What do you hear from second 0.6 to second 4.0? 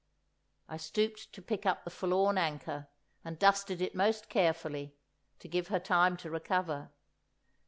I stooped to pick up the forlorn anchor, and dusted it